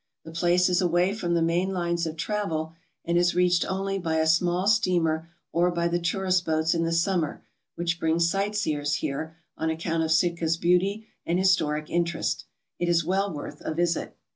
[0.25, 2.73] The place is away from the main lines of travel
[3.05, 6.91] and is reached only by a small steamer, or by the tourist boats in the
[6.91, 7.43] summer,
[7.75, 12.45] which bring sight seers here on account of Sitka's beauty and historic in terest.
[12.79, 14.17] It is well worth a visit.